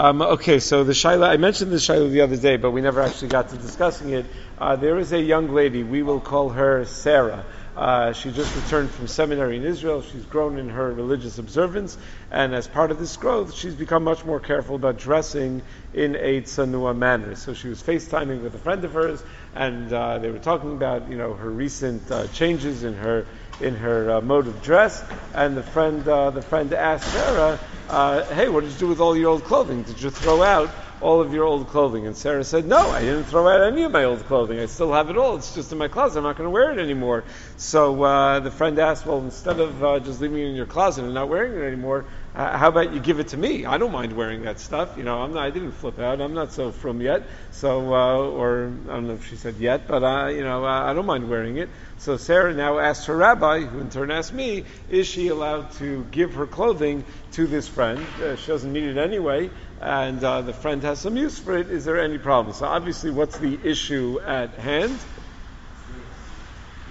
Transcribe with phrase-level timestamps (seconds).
[0.00, 3.02] Um, okay, so the Shaila, I mentioned the Shaila the other day, but we never
[3.02, 4.24] actually got to discussing it.
[4.56, 7.44] Uh, there is a young lady, we will call her Sarah.
[7.76, 10.00] Uh, she just returned from seminary in Israel.
[10.00, 11.98] She's grown in her religious observance,
[12.30, 15.60] and as part of this growth, she's become much more careful about dressing
[15.92, 17.34] in a tsanua manner.
[17.34, 19.22] So she was FaceTiming with a friend of hers,
[19.54, 23.26] and uh, they were talking about, you know, her recent uh, changes in her
[23.60, 25.04] in her uh, mode of dress.
[25.34, 29.00] And the friend uh, the friend asked Sarah, uh, "Hey, what did you do with
[29.00, 29.82] all your old clothing?
[29.82, 30.70] Did you throw out?"
[31.00, 32.06] all of your old clothing?
[32.06, 34.58] And Sarah said, No, I didn't throw out any of my old clothing.
[34.58, 35.36] I still have it all.
[35.36, 36.18] It's just in my closet.
[36.18, 37.24] I'm not going to wear it anymore.
[37.56, 41.04] So uh, the friend asked, Well, instead of uh, just leaving it in your closet
[41.04, 42.04] and not wearing it anymore,
[42.34, 43.64] uh, how about you give it to me?
[43.64, 44.96] I don't mind wearing that stuff.
[44.96, 46.20] You know, I'm not, I didn't flip out.
[46.20, 47.24] I'm not so frum yet.
[47.50, 50.82] So, uh, or I don't know if she said yet, but uh, you know, uh,
[50.82, 51.70] I don't mind wearing it.
[51.98, 56.04] So Sarah now asked her rabbi, who in turn asked me, is she allowed to
[56.12, 58.06] give her clothing to this friend?
[58.20, 61.68] Uh, she doesn't need it anyway, and uh, the friend has some use for it.
[61.68, 62.54] Is there any problem?
[62.54, 64.98] So obviously, what's the issue at hand?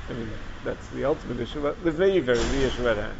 [0.09, 1.61] I mean, that's the ultimate issue.
[1.61, 1.83] But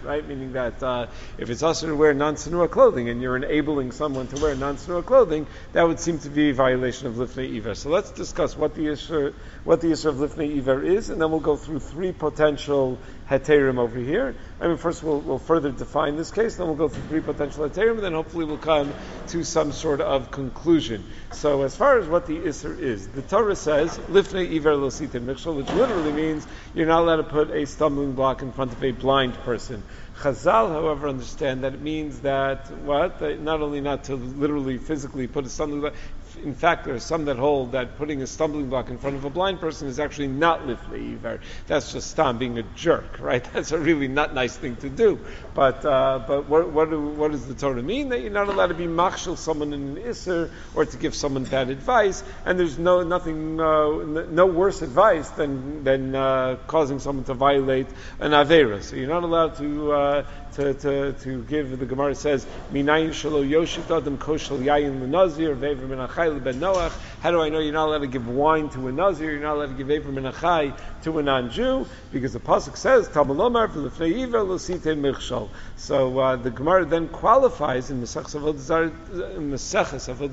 [0.04, 0.28] right?
[0.28, 4.42] Meaning that uh, if it's also to wear non-tzanua clothing and you're enabling someone to
[4.42, 7.76] wear non-tzanua clothing, that would seem to be a violation of lifnei iver.
[7.76, 11.32] So let's discuss what the issue, what the issue of lifnei iver is, and then
[11.32, 13.00] we'll go through three potential
[13.30, 14.36] heterim over here.
[14.60, 17.70] I mean, first we'll, we'll further define this case, then we'll go through three potential
[17.70, 18.94] heterim, and then hopefully we'll come
[19.28, 21.06] to some sort of conclusion.
[21.32, 25.56] So as far as what the isser is, the Torah says lifnei iver lositim mikshol,
[25.56, 28.92] which literally means you're not allowed to put a stumbling block in front of a
[28.92, 29.84] blind person.
[30.20, 33.22] Chazal, however, understand that it means that what?
[33.42, 35.94] Not only not to literally physically put a stumbling block,
[36.44, 39.26] in fact, there are some that hold that putting a stumbling block in front of
[39.26, 41.40] a blind person is actually not lifnei iver.
[41.68, 43.44] That's just stam being a jerk, right?
[43.54, 45.20] That's a really not nice thing to do.
[45.54, 48.10] But uh, but what what, do, what does the Torah mean?
[48.10, 51.44] That you're not allowed to be machshel someone in an isser or to give someone
[51.46, 53.90] bad advice, and there's no nothing uh,
[54.30, 57.88] no worse advice than than uh, causing someone to violate
[58.20, 58.82] an avera.
[58.84, 59.94] So you're not allowed to.
[60.10, 60.24] Uh,
[60.56, 65.88] to, to, to give, the Gemara says, Minayin shalo yoshit adam koshel yayin l'nazir, ve'ever
[65.88, 66.92] min ben Noach.
[67.22, 69.56] How do I know you're not allowed to give wine to a nazir, you're not
[69.56, 71.86] allowed to give ever min to a non-Jew?
[72.12, 75.50] Because the Pasuk says, Tamalomar v'lefnei iver l'site michshal.
[75.76, 78.58] So uh, the Gemara then qualifies in Mesechus Avodah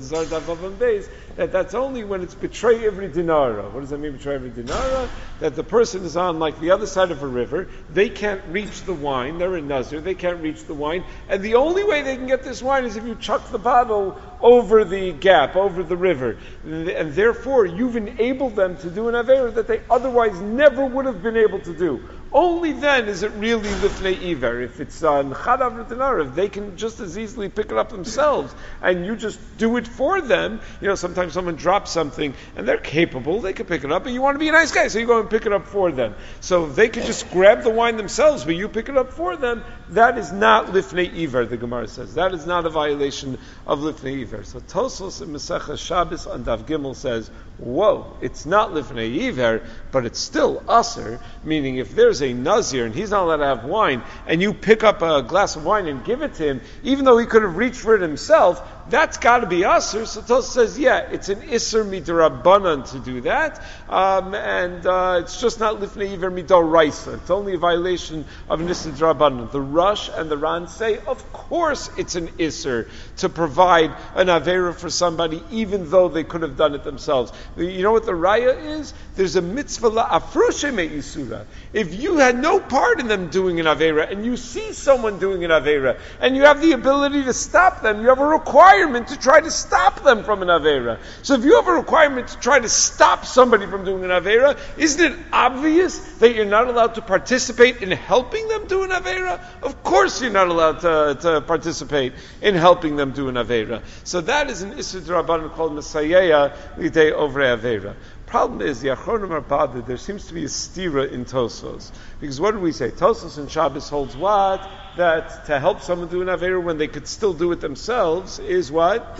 [0.01, 3.71] Zarah Davav Beis that that's only when it's betray every dinara.
[3.71, 5.07] What does that mean, betray every dinara?
[5.39, 8.81] That the person is on like the other side of a river, they can't reach
[8.83, 12.15] the wine, they're in Nazir, they can't reach the wine, and the only way they
[12.15, 15.97] can get this wine is if you chuck the bottle over the gap, over the
[15.97, 16.37] river.
[16.63, 21.21] And therefore, you've enabled them to do an Avera that they otherwise never would have
[21.21, 22.07] been able to do.
[22.31, 24.61] Only then is it really lifnei iver.
[24.61, 29.05] If it's on chadav if they can just as easily pick it up themselves, and
[29.05, 30.59] you just do it for them.
[30.81, 34.13] You know, sometimes someone drops something and they're capable; they can pick it up, but
[34.13, 35.91] you want to be a nice guy, so you go and pick it up for
[35.91, 36.15] them.
[36.39, 39.63] So they can just grab the wine themselves, but you pick it up for them.
[39.89, 41.45] That is not lifnei iver.
[41.45, 44.43] The Gemara says that is not a violation of lifnei iver.
[44.43, 50.05] So Tosos in Masechah Shabbos on Dav Gimel says, "Whoa, it's not lifnei iver, but
[50.05, 54.03] it's still assur." Meaning, if there's a nazir and he's not allowed to have wine,
[54.27, 57.17] and you pick up a glass of wine and give it to him, even though
[57.17, 60.05] he could have reached for it himself, that's got to be assur.
[60.05, 65.41] So Tosa says, yeah, it's an isser midrabanan to do that, um, and uh, it's
[65.41, 67.15] just not lifnei iver midoraisa.
[67.15, 69.51] It's only a violation of an isser.
[69.51, 74.73] The Rosh and the Ran say, of course, it's an isser to provide an avera
[74.73, 77.31] for somebody, even though they could have done it themselves.
[77.57, 78.93] You know what the raya is?
[79.15, 81.45] There's a mitzvah la afroshe isura.
[81.73, 85.43] If you had no part in them doing an avera, and you see someone doing
[85.43, 89.07] an avera, and you have the ability to stop them, you have a requirement requirement
[89.07, 90.99] to try to stop them from an Avera.
[91.23, 94.57] So if you have a requirement to try to stop somebody from doing an Avera,
[94.77, 99.41] isn't it obvious that you're not allowed to participate in helping them do an Avera?
[99.63, 103.81] Of course you're not allowed to, to participate in helping them do an Avera.
[104.03, 107.95] So that is an Issa Rabbanan called Mesayea Lidei Over Avera.
[108.27, 109.87] Problem is, the Achronim are bothered.
[109.87, 111.91] There seems to be a stira in Tosos.
[112.19, 112.91] Because what do we say?
[112.91, 114.69] Tosos and Shabbos holds what?
[114.97, 118.71] That to help someone do an Avera when they could still do it themselves is
[118.71, 119.15] what?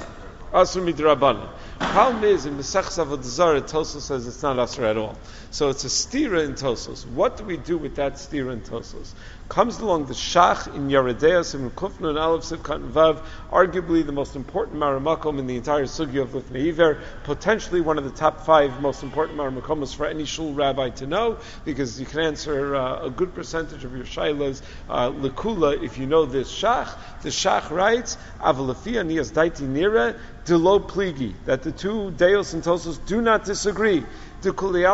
[0.52, 1.48] Asr midrabanan.
[1.80, 5.18] Problem is, in Mesech Avodah Zarah, Tosos says it's not Asr at all.
[5.50, 7.08] So it's a stira in Tosos.
[7.08, 9.14] What do we do with that stira in Tosos?
[9.50, 14.36] Comes along the Shach in Yeredeas and Kufna and Aleph Sivkat Vav, arguably the most
[14.36, 19.04] important Maramakom in the entire Sugya of Lifnei potentially one of the top five most
[19.04, 23.34] important Maramakomos for any shul rabbi to know, because you can answer uh, a good
[23.34, 26.94] percentage of your shailas uh, lekula if you know this Shach.
[27.22, 33.06] The Shach writes, Avalafia Nias Daiti Nira, Delo Pligi, that the two Deos and Tosos
[33.06, 34.06] do not disagree.
[34.46, 34.86] Everyone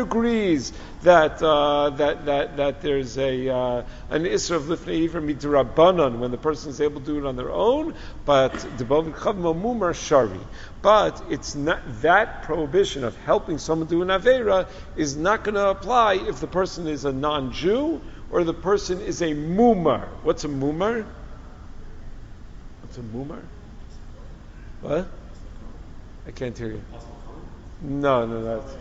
[0.00, 6.18] agrees that uh, that that that there's a uh, an isra of lifnei iver midrabanan
[6.18, 7.92] when the person is able to do it on their own,
[8.24, 8.54] but
[9.94, 10.40] shari.
[10.80, 15.68] But it's not that prohibition of helping someone do an avera is not going to
[15.68, 18.00] apply if the person is a non-Jew
[18.30, 20.08] or the person is a mumar.
[20.22, 21.04] What's a mumar?
[22.96, 23.42] A mumar?
[24.80, 25.08] What?
[26.26, 26.82] I can't hear you.
[27.82, 28.76] No, no, that's.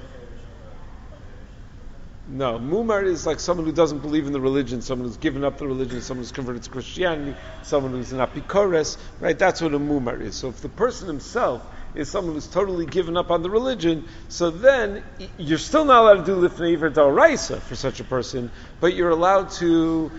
[2.28, 5.60] No, mumar is like someone who doesn't believe in the religion, someone who's given up
[5.60, 9.38] the religion, someone who's converted to Christianity, someone who's an apikores, right?
[9.38, 10.36] That's what a mumar is.
[10.36, 11.64] So if the person himself
[11.94, 15.04] is someone who's totally given up on the religion, so then
[15.38, 19.12] you're still not allowed to do lifnei iver da'oraisa for such a person, but you're
[19.12, 20.12] allowed to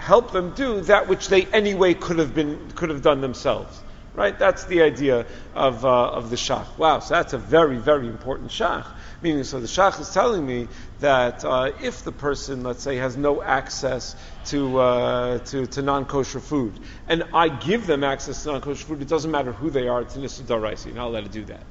[0.00, 3.80] help them do that which they anyway could have been could have done themselves.
[4.12, 4.36] Right?
[4.36, 5.24] That's the idea
[5.54, 6.66] of, uh, of the shach.
[6.76, 8.84] Wow, so that's a very, very important shach.
[9.22, 10.66] Meaning, so the shach is telling me
[10.98, 14.16] that uh, if the person, let's say, has no access
[14.46, 18.84] to, uh, to, to non kosher food, and I give them access to non kosher
[18.84, 21.62] food, it doesn't matter who they are, it's an Issa You're not allowed do that.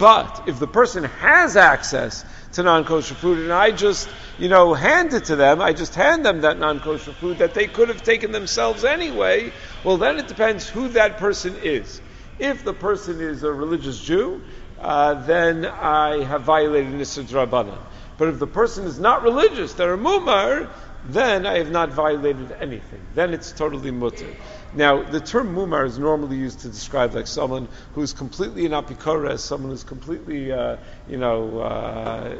[0.00, 4.08] But if the person has access to non-kosher food and I just,
[4.38, 7.66] you know, hand it to them, I just hand them that non-kosher food that they
[7.66, 9.52] could have taken themselves anyway,
[9.84, 12.00] well then it depends who that person is.
[12.38, 14.40] If the person is a religious Jew,
[14.80, 17.78] uh, then I have violated Nisr Rabbanan.
[18.16, 20.70] But if the person is not religious, they're a mumar,
[21.04, 23.02] then I have not violated anything.
[23.14, 24.34] Then it's totally mutter.
[24.72, 29.40] Now, the term mumar is normally used to describe like someone who's completely an apikores,
[29.40, 30.76] someone who's completely, uh,
[31.08, 32.36] you know, uh,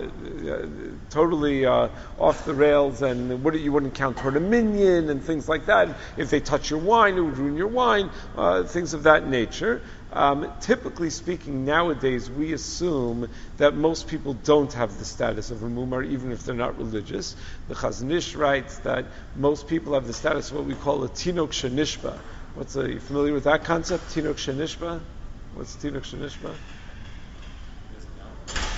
[1.10, 1.88] totally uh,
[2.20, 5.96] off the rails, and what, you wouldn't count toward a minyan and things like that.
[6.16, 9.82] If they touch your wine, it would ruin your wine, uh, things of that nature.
[10.12, 13.28] Um, typically speaking, nowadays we assume
[13.58, 17.36] that most people don't have the status of a mumar, even if they're not religious.
[17.68, 21.08] The Chazon Ish writes that most people have the status of what we call a
[21.08, 22.18] tinok shenishba.
[22.54, 24.08] What's a, you familiar with that concept?
[24.08, 25.00] Tinok shenishba.
[25.54, 26.56] What's tinok shenishba?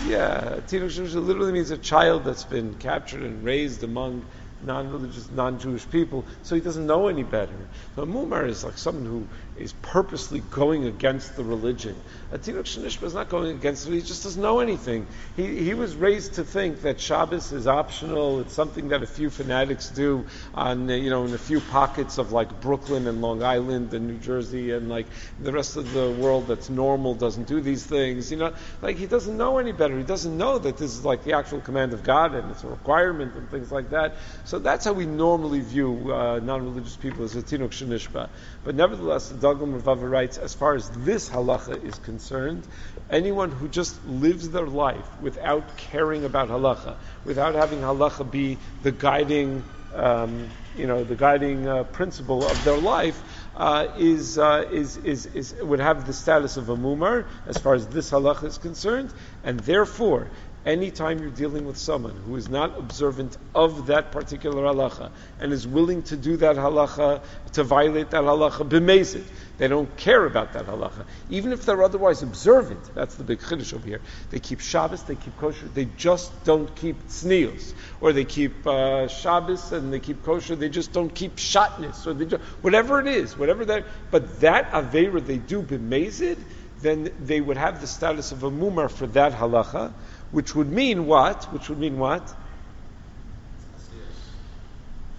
[0.06, 4.26] Yeah, tinok shenishba literally means a child that's been captured and raised among
[4.64, 7.54] non-religious, non-Jewish people, so he doesn't know any better.
[7.96, 9.26] So a mumar is like someone who
[9.56, 11.94] is purposely going against the religion.
[12.32, 15.06] A Tinok Shenishba is not going against it, he just doesn't know anything.
[15.36, 19.28] He, he was raised to think that Shabbos is optional, it's something that a few
[19.28, 23.92] fanatics do on, you know, in a few pockets of like Brooklyn and Long Island
[23.92, 25.06] and New Jersey and like
[25.38, 29.06] the rest of the world that's normal doesn't do these things, you know, like he
[29.06, 29.98] doesn't know any better.
[29.98, 32.68] He doesn't know that this is like the actual command of God and it's a
[32.68, 34.16] requirement and things like that.
[34.44, 38.30] So that's how we normally view uh, non-religious people as a Tinok Shenishba.
[38.64, 42.62] But nevertheless, Dagul Mervava writes, as far as this halacha is concerned,
[43.10, 48.92] anyone who just lives their life without caring about halacha, without having halacha be the
[48.92, 53.20] guiding, um, you know, the guiding uh, principle of their life,
[53.56, 57.74] uh, is, uh, is, is, is, would have the status of a mumar as far
[57.74, 59.12] as this halacha is concerned,
[59.42, 60.28] and therefore
[60.64, 65.10] anytime you're dealing with someone who is not observant of that particular halacha
[65.40, 67.22] and is willing to do that halacha,
[67.52, 69.24] to violate that halacha, b'mezid,
[69.58, 71.04] they don't care about that halacha.
[71.30, 74.00] Even if they're otherwise observant, that's the big chiddush over here.
[74.30, 77.74] They keep Shabbos, they keep kosher, they just don't keep tznius.
[78.00, 82.06] Or they keep uh, Shabbos and they keep kosher, they just don't keep shatness.
[82.06, 86.38] Or they just, whatever it is, whatever that, but that avera they do b'mezid,
[86.82, 89.92] then they would have the status of a mumar for that halacha
[90.32, 91.44] which would mean what?
[91.52, 92.34] Which would mean what?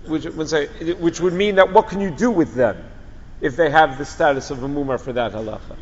[0.06, 2.84] Which which would mean that what can you do with them
[3.40, 5.78] if they have the status of a mumar for that halacha?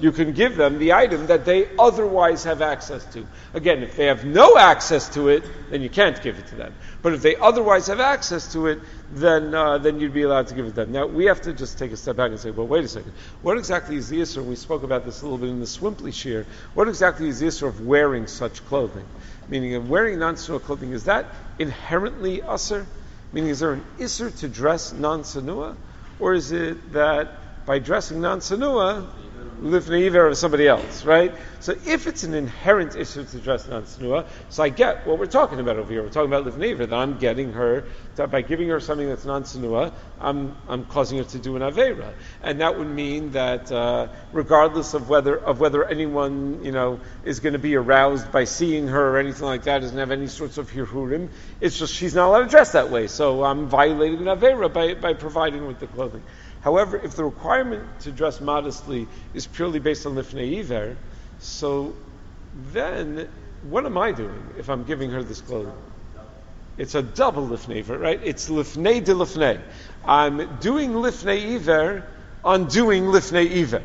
[0.00, 3.26] You can give them the item that they otherwise have access to.
[3.52, 6.74] Again, if they have no access to it, then you can't give it to them.
[7.00, 8.80] But if they otherwise have access to it,
[9.12, 10.92] then uh, then you'd be allowed to give it to them.
[10.92, 13.12] Now we have to just take a step back and say, well, wait a second.
[13.42, 14.42] What exactly is the issue?
[14.42, 16.44] We spoke about this a little bit in the Swimply shiur.
[16.74, 19.06] What exactly is the issue of wearing such clothing?
[19.48, 21.26] Meaning, of wearing non-tzanua clothing is that
[21.58, 22.84] inherently usr?
[23.32, 25.76] Meaning, is there an isser to dress non-tzanua,
[26.18, 29.06] or is it that by dressing non-tzanua
[29.62, 31.34] lifnei iver of somebody else, right?
[31.60, 35.60] So if it's an inherent issue to dress non-snua, so I get what we're talking
[35.60, 36.02] about over here.
[36.02, 37.84] We're talking about lifnei iver, that I'm getting her,
[38.16, 42.12] to, by giving her something that's non-snua, I'm, I'm causing her to do an avera.
[42.42, 47.40] And that would mean that uh, regardless of whether, of whether anyone, you know, is
[47.40, 50.58] going to be aroused by seeing her or anything like that, doesn't have any sorts
[50.58, 51.28] of hirhurim,
[51.60, 53.06] it's just she's not allowed to dress that way.
[53.06, 56.22] So I'm violating an avera by, by providing with the clothing.
[56.64, 60.96] However, if the requirement to dress modestly is purely based on lifnei iver,
[61.38, 61.94] so
[62.72, 63.28] then
[63.68, 65.74] what am I doing if I'm giving her this clothing?
[66.78, 68.18] It's a double lifnei iver, right?
[68.24, 69.60] It's lifnei de lifnei.
[70.06, 72.08] I'm doing lifnei iver
[72.42, 73.82] on doing lifnei iver.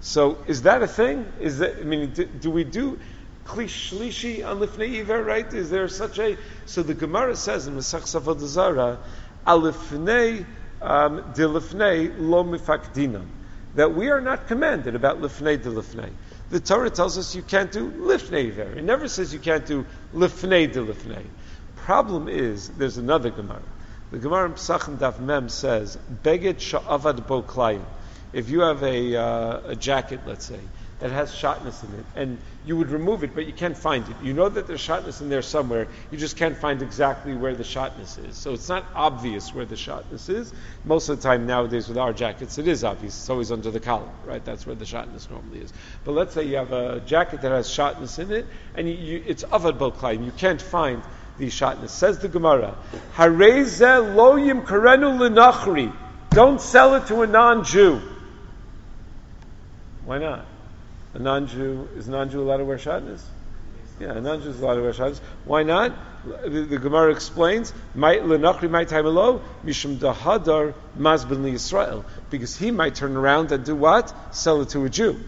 [0.00, 1.30] So is that a thing?
[1.38, 2.98] Is that I mean, do, do we do
[3.44, 5.22] klishlishi on lifnei iver?
[5.22, 5.54] Right?
[5.54, 6.36] Is there such a?
[6.64, 8.98] So the Gemara says in Mesechus Avodah Zarah,
[9.46, 10.55] alifnei um,
[12.44, 13.26] mifakdinan.
[13.74, 16.10] That we are not commanded about lifnei dilifnei.
[16.48, 18.78] The Torah tells us you can't do lifnei ver.
[18.78, 21.24] It never says you can't do lifnei dilifnei.
[21.76, 23.62] Problem is, there's another Gemara.
[24.10, 27.84] The Gemara in Pesachim Daf Mem says, Beged sha'avad bo klayim.
[28.32, 30.60] If you have a, uh, a jacket, let's say,
[30.98, 34.16] that has shotness in it, and you would remove it, but you can't find it.
[34.22, 37.64] You know that there's shotness in there somewhere, you just can't find exactly where the
[37.64, 38.36] shotness is.
[38.36, 40.54] So it's not obvious where the shotness is.
[40.84, 43.14] Most of the time nowadays with our jackets, it is obvious.
[43.18, 44.42] It's always under the collar, right?
[44.42, 45.72] That's where the shotness normally is.
[46.04, 49.24] But let's say you have a jacket that has shotness in it, and you, you,
[49.26, 50.24] it's avad boklaim.
[50.24, 51.02] You can't find
[51.38, 51.92] the shotness.
[51.92, 52.74] Says the Gemara,
[53.14, 55.94] Hareze loyim karenu lenachri.
[56.30, 58.00] Don't sell it to a non-Jew.
[60.06, 60.46] Why not?
[61.16, 63.22] A non-Jew is a non-Jew allowed to wear shatnez?
[63.98, 65.18] Yeah, a non-Jew is allowed to wear shatnez.
[65.46, 65.96] Why not?
[66.42, 73.16] The, the Gemara explains, "Lenachri my time mishum dahadar mazbin Yisrael," because he might turn
[73.16, 74.14] around and do what?
[74.34, 75.18] Sell it to a Jew.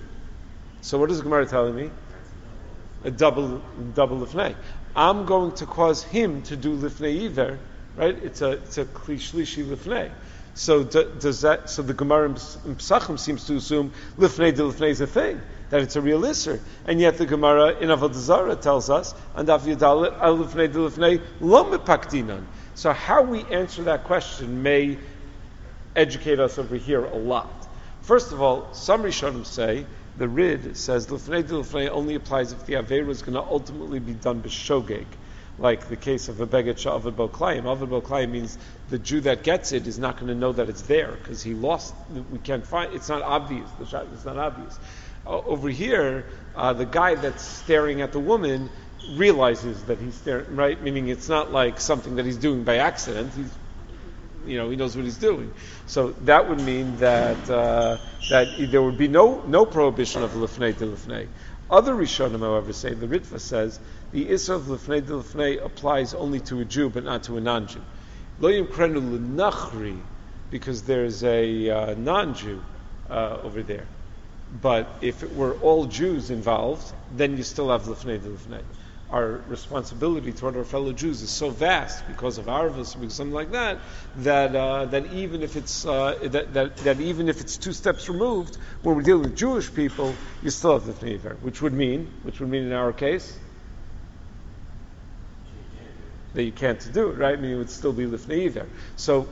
[0.82, 1.90] So what is the Gemara telling me?
[3.04, 3.62] A double
[3.94, 4.56] double lifnei.
[4.94, 7.58] I'm going to cause him to do lifnei either,
[7.96, 8.22] right?
[8.22, 10.10] It's a it's a klishlishi lifnei.
[10.52, 11.70] So does that?
[11.70, 15.82] So the Gemara in Pesachim seems to assume lifnei de lifnei is a thing that
[15.82, 19.48] it's a real isser, and yet the Gemara in Avodah Zarah tells us and.
[22.74, 24.98] So how we answer that question may
[25.96, 27.68] educate us over here a lot.
[28.02, 29.84] First of all, some Rishonim say
[30.16, 34.14] the Rid says lifnei de only applies if the Aveira is going to ultimately be
[34.14, 35.06] done b'shogeg
[35.58, 37.62] like the case of a beged sha'avad boklayim.
[37.62, 38.58] Avad boklayim means
[38.90, 41.54] the Jew that gets it is not going to know that it's there because he
[41.54, 41.94] lost.
[42.30, 42.94] We can't find.
[42.94, 43.68] It's not obvious.
[43.78, 44.78] The shot is not obvious.
[45.28, 46.24] Uh, over here,
[46.56, 48.70] uh, the guy that's staring at the woman
[49.12, 50.56] realizes that he's staring.
[50.56, 53.32] Right, meaning it's not like something that he's doing by accident.
[53.34, 53.50] He's
[54.46, 55.52] you know, he knows what he's doing.
[55.86, 57.98] So that would mean that uh,
[58.30, 61.28] that there would be no no prohibition of lifnei to lifnei.
[61.70, 63.78] Other Rishonim, however, say the Ritva says
[64.10, 67.82] the Isra of de Lefnei applies only to a Jew, but not to a non-Jew.
[68.40, 70.00] Lo Yimkrenu L'Nachri,
[70.50, 72.62] because there's a uh, non-Jew
[73.10, 73.86] uh, over there.
[74.50, 78.62] But if it were all Jews involved, then you still have Lefnei de Lefnei.
[79.10, 83.52] Our responsibility toward our fellow Jews is so vast because of Arvus, because something like
[83.52, 83.78] that,
[84.16, 88.08] that uh, that even if it's uh, that, that, that even if it's two steps
[88.10, 92.12] removed, when we're dealing with Jewish people, you still have the Tneiver, which would mean,
[92.22, 93.38] which would mean in our case,
[96.34, 97.38] that you can't do it, right?
[97.38, 98.66] I mean, it would still be lifnei either.
[98.96, 99.28] So,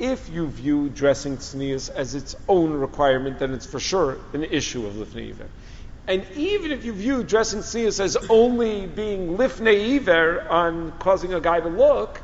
[0.00, 4.86] if you view dressing tznius as its own requirement, then it's for sure an issue
[4.86, 5.34] of lifnei.
[6.08, 11.60] And even if you view dressing tznius as only being lifnei on causing a guy
[11.60, 12.20] to look,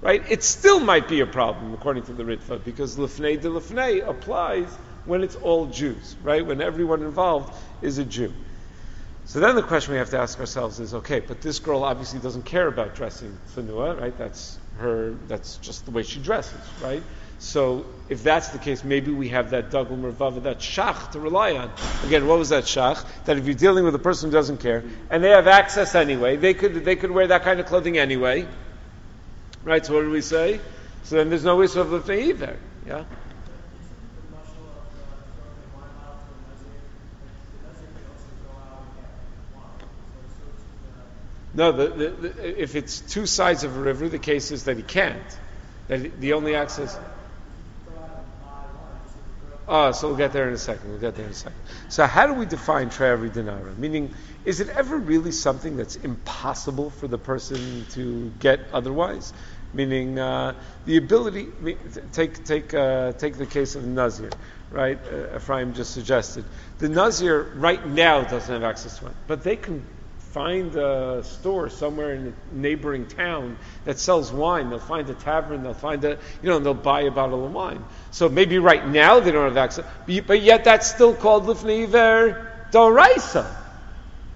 [0.00, 0.22] right?
[0.28, 4.68] It still might be a problem according to the Ritva because lifnei de lifnei applies
[5.04, 6.44] when it's all Jews, right?
[6.44, 8.32] When everyone involved is a Jew.
[9.26, 12.20] So then the question we have to ask ourselves is, okay, but this girl obviously
[12.20, 14.16] doesn't care about dressing tsanua, right?
[14.16, 17.02] That's her, that's just the way she dresses, right?
[17.38, 21.52] So if that's the case, maybe we have that dagul mervava, that shach to rely
[21.56, 21.70] on.
[22.06, 23.04] Again, what was that shach?
[23.26, 26.36] That if you're dealing with a person who doesn't care, and they have access anyway,
[26.36, 28.46] they could, they could wear that kind of clothing anyway.
[29.64, 30.60] Right, so what do we say?
[31.02, 32.56] So then there's no issue of the lifting either.
[32.86, 33.04] Yeah?
[41.56, 44.76] No, the, the, the, if it's two sides of a river, the case is that
[44.76, 45.38] he can't.
[45.88, 46.96] That the only access.
[49.68, 50.90] Oh, so we'll get there in a second.
[50.90, 51.58] We'll get there in a second.
[51.88, 53.76] So, how do we define Tre'avi Dinara?
[53.76, 59.32] Meaning, is it ever really something that's impossible for the person to get otherwise?
[59.72, 60.54] meaning uh,
[60.86, 61.48] the ability.
[62.12, 64.30] Take take uh, take the case of the Nazir,
[64.70, 64.98] right?
[64.98, 66.44] Uh, Ephraim just suggested
[66.78, 69.84] the Nazir right now doesn't have access to it, but they can
[70.36, 74.68] find a store somewhere in a neighboring town that sells wine.
[74.68, 75.62] They'll find a tavern.
[75.62, 77.82] They'll find a you know, and they'll buy a bottle of wine.
[78.10, 79.86] So maybe right now they don't have access,
[80.26, 83.50] but yet that's still called lifnei iver doraisa,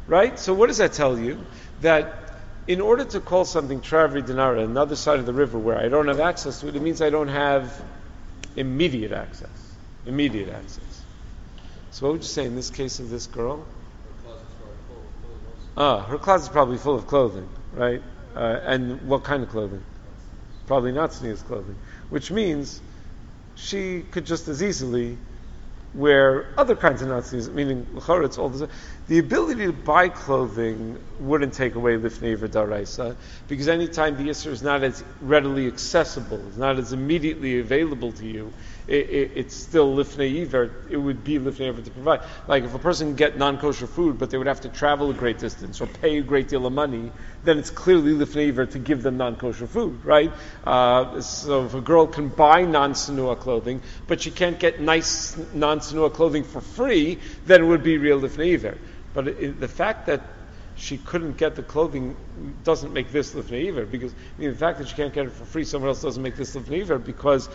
[0.06, 0.38] right?
[0.38, 1.38] So what does that tell you?
[1.82, 2.14] That
[2.66, 6.08] in order to call something Travi Dinara, another side of the river where I don't
[6.08, 7.78] have access to it, it means I don't have
[8.56, 9.74] immediate access.
[10.06, 11.02] Immediate access.
[11.90, 13.66] So what would you say in this case of this girl?
[15.80, 18.02] Ah, her closet is probably full of clothing, right?
[18.36, 19.82] Uh, and what kind of clothing?
[20.66, 21.74] Probably not tznius clothing,
[22.10, 22.82] which means
[23.54, 25.16] she could just as easily
[25.94, 28.68] wear other kinds of Nazis, meaning it's all the
[29.08, 33.16] the ability to buy clothing wouldn't take away lifnei daraisa,
[33.48, 38.26] because anytime the Isser is not as readily accessible, it's not as immediately available to
[38.26, 38.52] you,
[38.90, 40.70] it, it, it's still lifnei iver.
[40.90, 42.20] It would be lifnei iver to provide.
[42.48, 45.14] Like if a person can get non-kosher food, but they would have to travel a
[45.14, 47.12] great distance or pay a great deal of money,
[47.44, 50.32] then it's clearly lifnei iver to give them non-kosher food, right?
[50.64, 56.12] Uh, so if a girl can buy non-tzanua clothing, but she can't get nice non-tzanua
[56.12, 58.76] clothing for free, then it would be real lifnei iver.
[59.14, 60.22] But it, the fact that
[60.76, 62.16] she couldn't get the clothing
[62.64, 65.32] doesn't make this lifnei iver because I mean, the fact that she can't get it
[65.32, 67.48] for free somewhere else doesn't make this lifnei iver because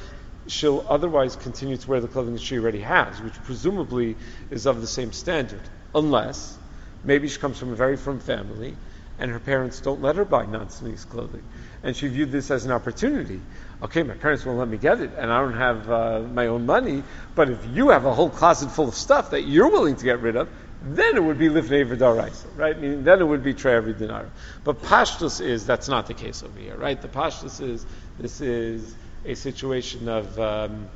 [0.48, 4.16] she'll otherwise continue to wear the clothing that she already has, which presumably
[4.52, 5.62] is of the same standard,
[5.94, 6.58] unless
[7.04, 8.76] maybe she comes from a very frum family
[9.18, 11.44] and her parents don't let her buy non-tznius clothing.
[11.84, 13.40] And she viewed this as an opportunity.
[13.82, 16.66] Okay, my parents won't let me get it, and I don't have uh, my own
[16.66, 20.04] money, but if you have a whole closet full of stuff that you're willing to
[20.04, 20.50] get rid of,
[20.82, 22.80] then it would be lifnei v'daraisa, right?
[22.80, 24.30] Meaning then it would be tre'avi dinar.
[24.64, 27.02] But pashtus is that's not the case over here, right?
[27.02, 27.86] The pashtus is
[28.20, 30.88] this is a situation of um,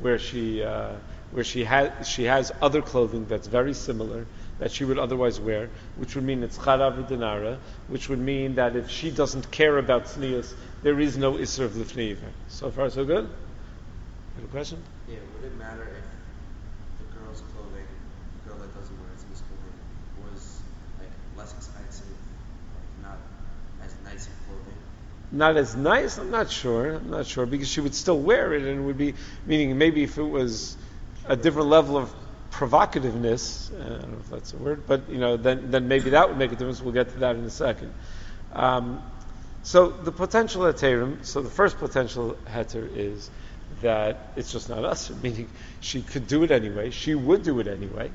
[0.00, 0.92] where she uh,
[1.30, 4.26] where she has she has other clothing that's very similar
[4.58, 8.74] that she would otherwise wear, which would mean it's charav dinara, which would mean that
[8.74, 10.52] if she doesn't care about tznius,
[10.82, 12.16] there is no isser of lifnei
[12.48, 13.28] So far, so good.
[14.36, 14.82] Got a question?
[15.08, 15.18] Yeah.
[15.34, 17.86] Would it matter if the girl's clothing,
[18.42, 19.78] the girl that doesn't wear tznius clothing,
[20.24, 20.60] was
[20.98, 22.06] like less expensive,
[22.74, 23.18] like not
[23.84, 24.78] as nice of clothing?
[25.30, 26.18] Not as nice.
[26.18, 26.94] I'm not sure.
[26.94, 29.14] I'm not sure because she would still wear it, and it would be
[29.46, 30.76] meaning maybe if it was
[31.26, 32.12] a different level of
[32.50, 33.72] provocativeness.
[33.72, 36.28] Uh, I don't know if that's a word, but you know, then then maybe that
[36.28, 36.80] would make a difference.
[36.80, 37.92] We'll get to that in a second.
[38.52, 39.02] Um,
[39.62, 41.24] so the potential heterim.
[41.24, 43.30] So the first potential heter is
[43.82, 45.48] that it's just not us, meaning
[45.80, 46.90] she could do it anyway.
[46.90, 48.10] She would do it anyway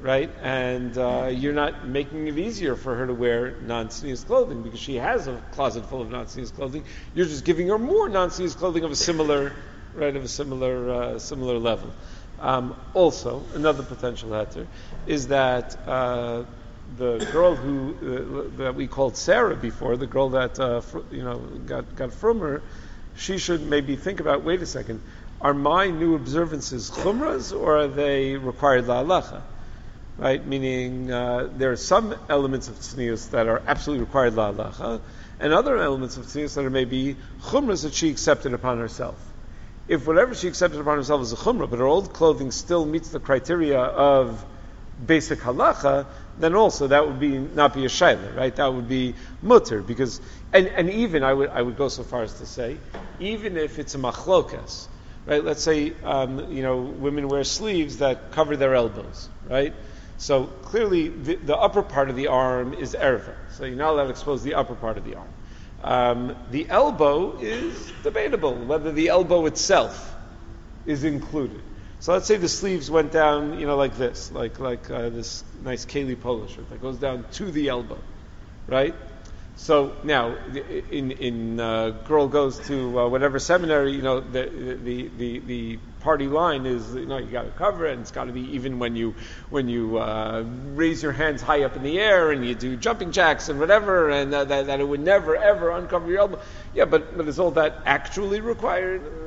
[0.00, 0.30] right?
[0.42, 4.96] And uh, you're not making it easier for her to wear non-tznius clothing because she
[4.96, 6.84] has a closet full of non-tznius clothing.
[7.14, 9.52] You're just giving her more non-tznius clothing of a similar,
[9.94, 11.92] right, of a similar, uh, similar level.
[12.38, 14.66] Um, also, another potential heter
[15.06, 16.44] is that uh,
[16.98, 21.24] the girl who uh, that we called Sarah before, the girl that uh, fr- you
[21.24, 22.62] know got got from her,
[23.16, 24.44] she should maybe think about.
[24.44, 25.00] Wait a second.
[25.40, 29.42] Are my new observances chumras or are they required la'alacha?
[30.18, 30.44] Right?
[30.44, 35.00] Meaning uh, there are some elements of tznius that are absolutely required la'alacha,
[35.40, 39.16] and other elements of tznius that are maybe chumras that she accepted upon herself.
[39.88, 43.10] If whatever she accepted upon herself is a chumrah, but her old clothing still meets
[43.10, 44.44] the criteria of
[45.04, 46.06] basic halacha,
[46.38, 48.54] then also that would be not be a shaila, right?
[48.56, 50.20] That would be mutter because,
[50.52, 52.78] and, and even I would I would go so far as to say,
[53.20, 54.88] even if it's a machlokas,
[55.26, 55.44] right?
[55.44, 59.74] Let's say um, you know women wear sleeves that cover their elbows, right?
[60.18, 63.34] So clearly, the, the, upper part of the arm is erva.
[63.50, 65.28] So you're not allowed to expose the upper part of the arm.
[65.82, 70.14] Um, the elbow is debatable whether the elbow itself
[70.86, 71.60] is included.
[72.00, 75.44] So let's say the sleeves went down, you know, like this, like like uh, this
[75.62, 77.98] nice Kaylie polo shirt that goes down to the elbow,
[78.66, 78.94] right?
[79.56, 80.36] So now,
[80.90, 84.44] in in uh, girl goes to uh, whatever seminary, you know, the
[84.82, 88.10] the the, the party line is you know you got to cover it, and it's
[88.10, 89.14] got to be even when you
[89.48, 93.12] when you uh, raise your hands high up in the air and you do jumping
[93.12, 96.40] jacks and whatever, and that, that it would never ever uncover your elbow.
[96.74, 99.25] Yeah, but but is all that actually required?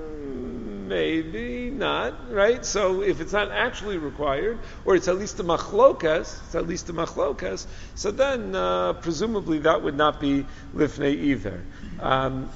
[0.89, 2.65] Maybe not, right?
[2.65, 6.89] So if it's not actually required, or it's at least a machlokas, it's at least
[6.89, 11.63] a machlokas, so then uh, presumably that would not be lifnei either.
[11.99, 12.49] Um,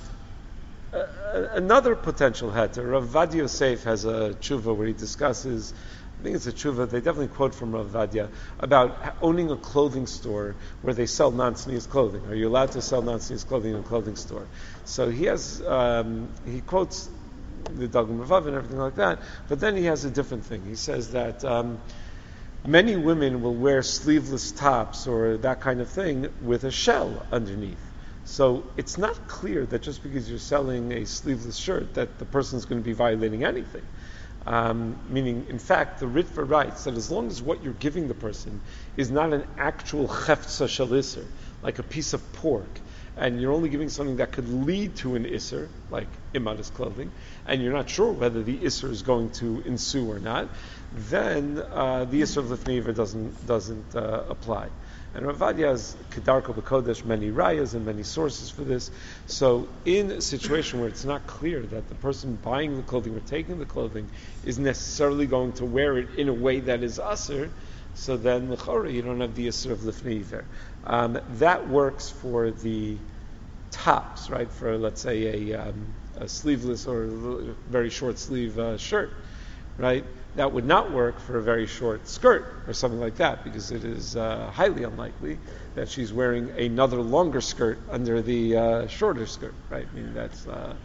[0.91, 5.71] another potential heter, Rav Ovadia Yosef has a tshuva where he discusses
[6.19, 10.07] I think it's a tshuva, they definitely quote from Rav Ovadia about owning a clothing
[10.07, 12.25] store where they sell non-tznius clothing.
[12.27, 14.47] Are you allowed to sell non-tznius clothing in a clothing store?
[14.85, 17.09] So he has, um, he quotes
[17.77, 20.63] the Dagul Mervava and everything like that, but then he has a different thing.
[20.65, 21.79] He says that um,
[22.65, 27.79] many women will wear sleeveless tops or that kind of thing with a shell underneath.
[28.25, 32.65] So it's not clear that just because you're selling a sleeveless shirt that the person's
[32.65, 33.83] going to be violating anything.
[34.45, 38.13] Um, meaning, in fact, the Ritva writes that as long as what you're giving the
[38.13, 38.61] person
[38.97, 41.25] is not an actual cheftza shalisser,
[41.61, 42.79] like a piece of pork,
[43.17, 47.11] and you're only giving something that could lead to an isser, like imadas clothing,
[47.45, 50.47] and you're not sure whether the isser is going to ensue or not,
[51.09, 54.69] then uh, the isser of lifneiver doesn't doesn't uh, apply.
[55.15, 58.89] And Rav Ovadia has Kedarko B'Kodesh many rayas and many sources for this.
[59.27, 63.19] So in a situation where it's not clear that the person buying the clothing or
[63.19, 64.09] taking the clothing
[64.43, 67.49] is necessarily going to wear it in a way that is assur,
[67.93, 70.43] so then l'chora you don't have the isser of lifnei
[70.85, 72.97] um, That works for the
[73.71, 74.51] tops, right?
[74.51, 79.11] For let's say a, um, a sleeveless or a very short sleeve uh, shirt,
[79.77, 80.05] right?
[80.35, 83.83] That would not work for a very short skirt or something like that because it
[83.83, 85.39] is uh, highly unlikely
[85.75, 89.87] that she's wearing another longer skirt under the uh, shorter skirt, right?
[89.91, 90.75] I mean that's uh,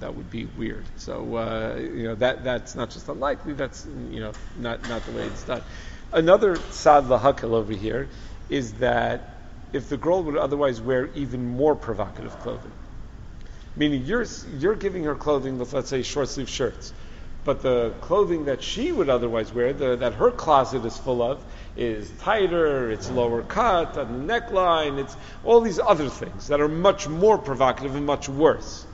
[0.00, 0.84] that would be weird.
[0.96, 3.54] So uh, you know that that's not just unlikely.
[3.54, 5.62] That's you know not not the way it's done.
[6.12, 8.08] Another sad lahakal over here
[8.48, 9.30] is that
[9.72, 12.72] if the girl would otherwise wear even more provocative clothing,
[13.76, 14.26] meaning you're
[14.58, 16.92] you're giving her clothing with let's say short sleeve shirts
[17.44, 21.44] but the clothing that she would otherwise wear, the, that her closet is full of,
[21.76, 25.14] is tighter, it's lower cut on the neckline, it's
[25.44, 28.86] all these other things that are much more provocative and much worse.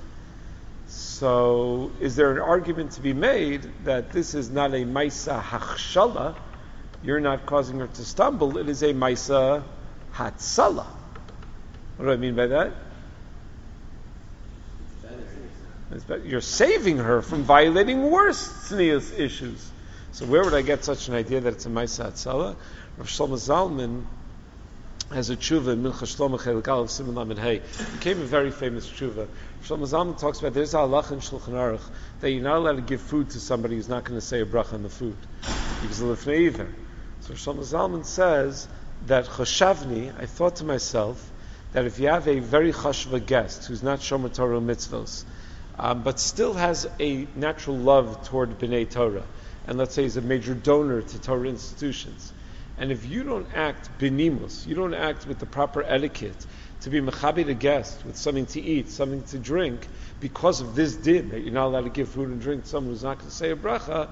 [0.88, 6.34] So, is there an argument to be made that this is not a maisa hachshala?
[7.02, 8.58] You're not causing her to stumble.
[8.58, 9.62] It is a maisa
[10.14, 10.86] hatsala.
[11.96, 12.72] What do I mean by that?
[16.24, 19.70] You're saving her from violating worse tznius issues.
[20.12, 22.56] So where would I get such an idea that it's a Maisa Atzala?
[22.96, 24.04] Rav Shlomo Zalman
[25.12, 27.62] has a tshuva in Minchas Shlomo Chelik of Siman Lamed Hey.
[27.92, 29.28] became a very famous tshuva.
[29.64, 31.82] Shlomo Zalman talks about there's a halach in Shulchan Aruch
[32.20, 34.46] that you're not allowed to give food to somebody who's not going to say a
[34.46, 35.16] bracha on the food
[35.80, 36.68] because of the either.
[37.22, 38.66] So Shlomo Zalman says
[39.06, 41.30] that Choshavni, I thought to myself
[41.72, 45.24] that if you have a very chashva guest who's not Shomer Torah mitzvos,
[45.78, 49.24] um, but still has a natural love toward B'nai Torah,
[49.66, 52.32] and let's say he's a major donor to Torah institutions.
[52.78, 56.46] And if you don't act benimus, you don't act with the proper etiquette
[56.80, 59.86] to be mechabit a guest with something to eat, something to drink,
[60.20, 62.94] because of this din that you're not allowed to give food and drink to someone
[62.94, 64.08] who's not going to say a bracha,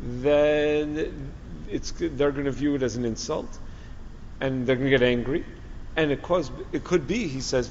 [0.00, 1.32] then
[1.70, 3.58] it's, they're going to view it as an insult,
[4.40, 5.44] and they're going to get angry,
[5.96, 7.68] and it, cause, it could be, he says.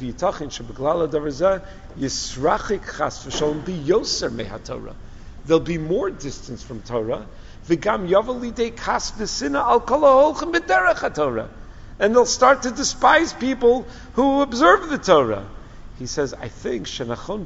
[5.45, 7.27] There'll be more distance from Torah.
[7.69, 7.99] Al.
[12.01, 15.45] And they'll start to despise people who observe the Torah.
[15.97, 17.45] He says, I think shenachon.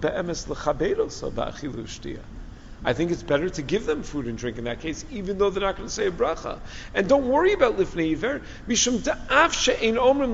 [2.86, 5.50] I think it's better to give them food and drink in that case, even though
[5.50, 6.60] they're not going to say a bracha.
[6.94, 8.42] And don't worry about lifnei iver.
[8.68, 9.00] Mishum
[9.98, 10.34] omrim.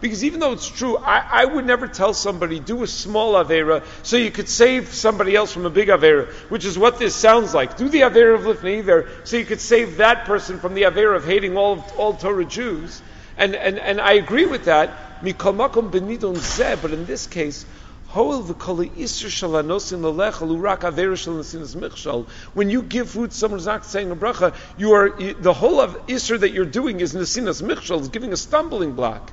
[0.00, 3.82] Because even though it's true, I, I, would never tell somebody, do a small avera
[4.02, 7.54] so you could save somebody else from a big avera, which is what this sounds
[7.54, 7.78] like.
[7.78, 11.16] Do the avera of lifnei iver so you could save that person from the avera
[11.16, 13.00] of hating all, all Torah Jews.
[13.38, 15.04] And, and, and I agree with that.
[15.20, 15.36] But
[16.92, 17.66] in this case,
[18.14, 18.48] when
[22.70, 26.52] you give food to not saying a bracha, you are the whole of isser that
[26.52, 29.30] you're doing is nesinas michshal, is giving a stumbling block.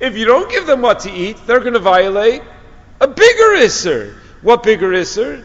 [0.00, 2.42] If you don't give them what to eat, they're going to violate
[3.00, 4.14] a bigger isser.
[4.42, 5.44] What bigger isser?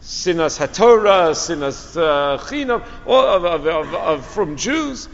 [0.00, 5.08] Sinas hatorah, sinas uh, chinam, of, of, of, from Jews.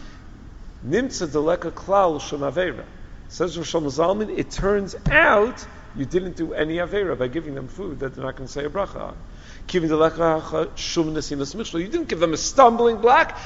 [0.86, 2.84] Nimtza deleka klal shum avera.
[3.28, 8.00] Says Rosh Zalman, it turns out you didn't do any avera by giving them food
[8.00, 9.16] that they're not going to say a bracha on.
[9.70, 9.80] You
[11.88, 13.38] didn't give them a stumbling block.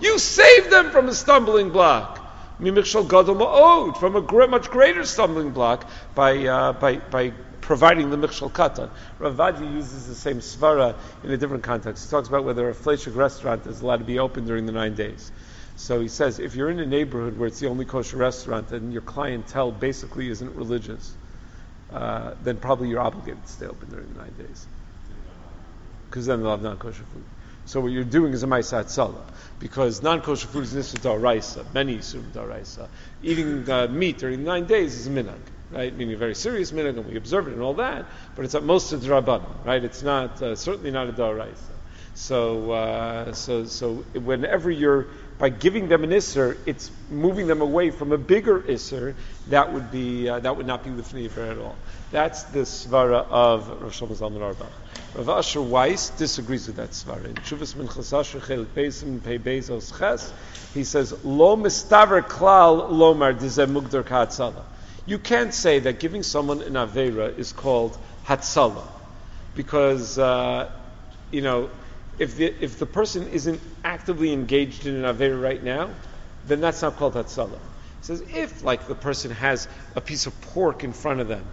[0.00, 2.19] You saved them from a stumbling block.
[2.60, 8.90] From a much greater stumbling block by, uh, by, by providing the Michshal Katan.
[9.18, 10.94] Rav Ovadia uses the same svara
[11.24, 12.04] in a different context.
[12.04, 14.94] He talks about whether a fleshig restaurant is allowed to be open during the nine
[14.94, 15.32] days.
[15.76, 18.92] So he says, if you're in a neighborhood where it's the only kosher restaurant and
[18.92, 21.14] your clientele basically isn't religious,
[21.90, 24.66] uh, then probably you're obligated to stay open during the nine days.
[26.10, 27.24] Because then they'll have non-kosher food.
[27.70, 29.24] So what you're doing is a Maisa Salah.
[29.60, 32.88] Because non-kosher food is Nisa Daraisa, many Yisum Daraisa.
[33.22, 35.38] Eating uh, meat during nine days is a minhag,
[35.70, 35.96] right?
[35.96, 38.64] Meaning a very serious minhag, and we observe it and all that, but it's at
[38.64, 39.84] most a Drabanan, right?
[39.84, 41.70] It's not, uh, certainly not a Daraisa.
[42.14, 45.06] So, uh, so, so whenever you're
[45.38, 49.14] by giving them an isser, it's moving them away from a bigger isser.
[49.46, 51.76] That would be uh, that would not be lifnei at all.
[52.10, 54.72] That's the svara of Rosh Zalman Auerbach.
[55.14, 57.26] Rav Asher Weiss disagrees with that svara.
[57.26, 60.32] In Minchas Asher Pei Bezos Ches,
[60.72, 64.62] he says Lo mistaver klal lomar dizem mugdar katzala.
[65.06, 68.86] You can't say that giving someone an avera is called hatzala,
[69.54, 70.70] because uh,
[71.30, 71.70] you know
[72.20, 75.88] if the, if the person isn't actively engaged in an Avera right now,
[76.46, 77.58] then that's not called Hatzalah.
[77.58, 81.44] He says, if, like, the person has a piece of pork in front of them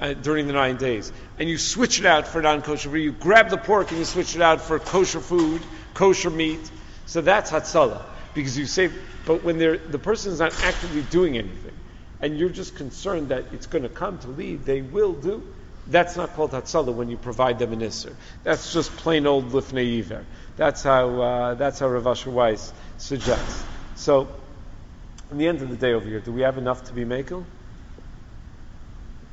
[0.00, 3.02] uh, during the nine days, and you switch it out for non kosher, food.
[3.02, 5.62] you grab the pork and you switch it out for kosher food,
[5.94, 6.70] kosher meat,
[7.06, 8.02] so that's Hatzalah.
[8.34, 8.90] Because you say,
[9.26, 11.74] but when the person is not actively doing anything,
[12.20, 15.42] and you're just concerned that it's going to come to lead, they will do.
[15.86, 18.14] That's not called Hatzalah when you provide them an Isser.
[18.42, 20.24] That's just plain old Lifnei Iver.
[20.56, 23.64] That's how, uh, that's how Rav Asher Weiss suggests.
[23.96, 24.28] So,
[25.30, 27.44] in the end of the day over here, do we have enough to be Makel?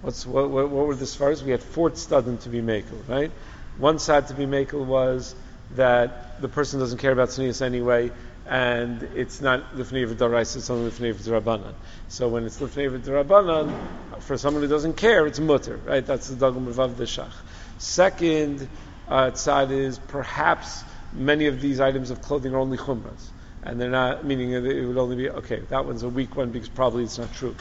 [0.01, 1.43] What's, what, what, what were the Svaras?
[1.43, 3.31] We had four Tzadim to be Makel, right?
[3.77, 5.35] One side to be Makel was
[5.75, 8.11] that the person doesn't care about Tznius anyway,
[8.47, 11.73] and it's not lifnei v'darais, it's only lifnei v'darabanan.
[12.07, 16.05] So when it's lifnei v'darabanan, for someone who doesn't care, it's mutter, right?
[16.05, 17.31] That's the dagum of the shach.
[17.77, 18.67] Second
[19.07, 20.83] uh, tzad is perhaps
[21.13, 23.29] many of these items of clothing are only chumras,
[23.63, 25.59] and they're not meaning it would only be okay.
[25.69, 27.55] That one's a weak one because probably it's not true.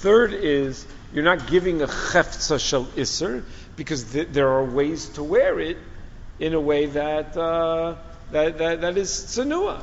[0.00, 5.24] Third is you're not giving a cheftza shel iser because th- there are ways to
[5.24, 5.76] wear it
[6.38, 7.96] in a way that uh,
[8.30, 9.82] that, that, that is tsanua.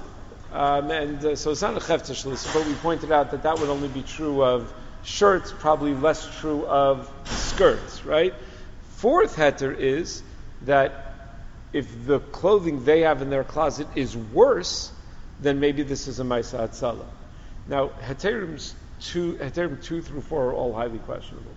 [0.53, 3.67] Um, and uh, so it's not a chefta but we pointed out that that would
[3.67, 4.73] only be true of
[5.03, 8.33] shirts, probably less true of skirts, right?
[8.97, 10.23] Fourth heter is
[10.61, 11.13] that
[11.73, 14.93] if the clothing they have in their closet is worse,
[15.41, 17.05] then maybe this is a Maisa Atzala.
[17.67, 21.55] Now, heterim two, heterim two through four are all highly questionable,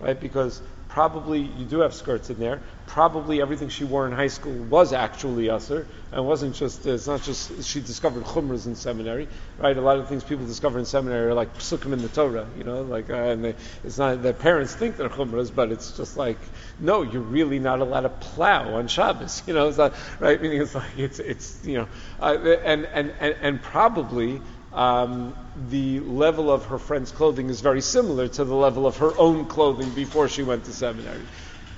[0.00, 0.18] right?
[0.18, 2.62] Because Probably you do have skirts in there.
[2.86, 6.86] Probably everything she wore in high school was actually assur, and wasn't just.
[6.86, 9.76] It's not just she discovered chumras in seminary, right?
[9.76, 12.64] A lot of things people discover in seminary are like psukim in the Torah, you
[12.64, 16.16] know, like uh, and they, it's not their parents think they're chumras, but it's just
[16.16, 16.38] like
[16.80, 20.40] no, you're really not allowed to plow on Shabbos, you know, it's not right.
[20.40, 21.88] Meaning it's like it's it's you know,
[22.18, 24.40] uh, and, and and and probably
[24.78, 25.34] um,
[25.70, 29.46] the level of her friend's clothing is very similar to the level of her own
[29.46, 31.20] clothing before she went to seminary.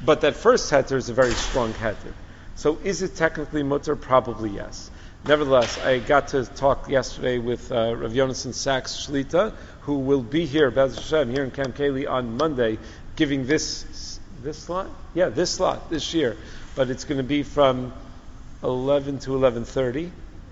[0.04, 2.12] But that first heter is a very strong heter.
[2.56, 3.96] So is it technically mutter?
[3.96, 4.90] Probably yes.
[5.26, 10.44] Nevertheless, I got to talk yesterday with uh, Rav Yonason Sachs Shlita, who will be
[10.44, 12.78] here, Bez Hashem, here in Camp Kaylie on Monday,
[13.16, 14.88] giving this this slot.
[15.14, 16.36] Yeah, this slot this year,
[16.74, 17.94] but it's going to be from
[18.62, 20.10] 11 to 11:30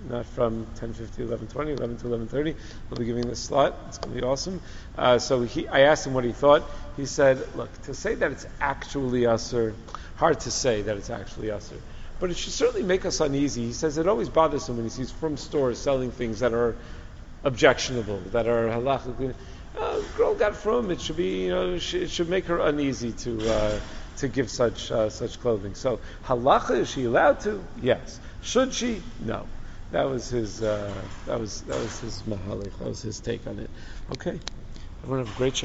[0.08, 2.54] not from 10.50, 11.20, 11 to 11.30.
[2.88, 3.74] We'll be giving this slot.
[3.88, 4.60] It's going to be awesome.
[4.96, 6.62] Uh, so he, I asked him what he thought.
[6.96, 9.74] He said, look, to say that it's actually assur,
[10.16, 11.76] hard to say that it's actually assur.
[12.20, 13.66] But it should certainly make us uneasy.
[13.66, 16.76] He says it always bothers him when he sees from stores selling things that are
[17.44, 19.34] objectionable, that are halachically.
[19.78, 23.52] Uh, girl got from it should be you know it should make her uneasy to
[23.52, 23.78] uh,
[24.16, 25.74] to give such uh, such clothing.
[25.74, 27.62] So halacha is she allowed to?
[27.80, 28.18] Yes.
[28.42, 29.02] Should she?
[29.24, 29.46] No.
[29.90, 30.62] That was his.
[30.62, 32.76] Uh, that was that was his mahalik.
[32.78, 33.70] That was his take on it.
[34.12, 34.38] Okay,
[35.02, 35.54] everyone have a great.